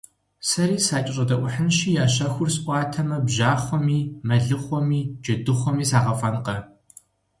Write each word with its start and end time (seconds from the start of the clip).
Сэри 0.47 0.77
сакӀэщӀэдэӀухьынщи, 0.85 1.89
я 2.03 2.05
щэхур 2.13 2.49
сӀуатэмэ, 2.55 3.17
бжьахъуэми, 3.25 3.99
мэлыхъуэми, 4.27 5.01
джэдыхъуэми 5.23 5.85
сагъэфӀэнкъэ! 5.89 6.57